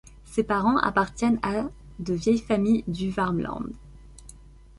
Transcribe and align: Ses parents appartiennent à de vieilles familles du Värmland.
Ses 0.25 0.41
parents 0.43 0.77
appartiennent 0.79 1.37
à 1.43 1.65
de 1.99 2.15
vieilles 2.15 2.39
familles 2.39 2.83
du 2.87 3.11
Värmland. 3.11 3.69